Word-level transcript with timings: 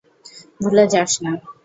ভুলে 0.61 0.83
যাস 0.93 1.11
না। 1.23 1.31